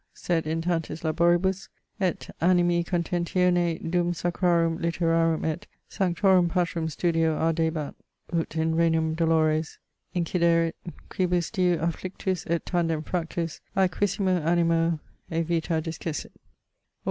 [0.15, 1.69] Sed in tantis laboribus
[1.99, 7.93] et animi contentione dum sacrarum literarum et sanctorum patrum studio ardebat
[8.33, 9.77] ut in renum dolores
[10.15, 10.73] inciderit,
[11.09, 14.99] quibus diu afflictus et tandem fractus aequissimo animo
[15.31, 16.39] e vita discessit Aug.